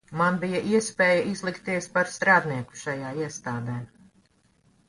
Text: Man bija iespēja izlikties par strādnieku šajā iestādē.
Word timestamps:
Man 0.19 0.37
bija 0.43 0.61
iespēja 0.77 1.19
izlikties 1.33 1.89
par 1.97 2.09
strādnieku 2.15 2.81
šajā 2.87 3.15
iestādē. 3.27 3.77